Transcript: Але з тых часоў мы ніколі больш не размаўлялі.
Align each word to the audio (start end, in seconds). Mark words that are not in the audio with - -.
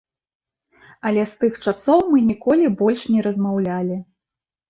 Але 1.09 1.25
з 1.31 1.43
тых 1.43 1.59
часоў 1.65 2.01
мы 2.13 2.19
ніколі 2.31 2.71
больш 2.81 3.01
не 3.17 3.21
размаўлялі. 3.27 3.97